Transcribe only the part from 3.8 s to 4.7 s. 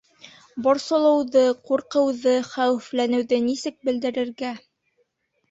белдерергә